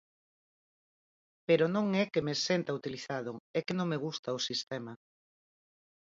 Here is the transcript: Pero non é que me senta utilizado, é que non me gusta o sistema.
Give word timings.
Pero 1.47 1.65
non 1.75 1.87
é 2.01 2.03
que 2.13 2.25
me 2.27 2.35
senta 2.47 2.77
utilizado, 2.79 3.31
é 3.57 3.59
que 3.65 3.77
non 3.77 3.87
me 3.91 4.01
gusta 4.05 4.37
o 4.37 4.43
sistema. 4.49 4.93